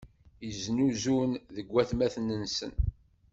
[0.45, 2.73] Yeznuzun deg watmaten-nsen.